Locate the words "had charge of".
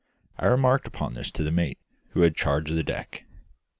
2.21-2.75